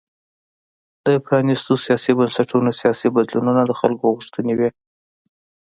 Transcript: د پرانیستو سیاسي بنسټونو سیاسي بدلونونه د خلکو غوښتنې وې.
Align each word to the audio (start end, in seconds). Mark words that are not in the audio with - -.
د 1.05 1.07
پرانیستو 1.25 1.73
سیاسي 1.85 2.11
بنسټونو 2.19 2.69
سیاسي 2.81 3.07
بدلونونه 3.15 3.61
د 3.65 3.71
خلکو 3.79 4.05
غوښتنې 4.15 4.53
وې. 4.59 4.69